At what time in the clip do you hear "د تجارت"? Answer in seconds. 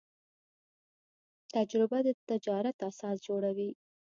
2.07-2.77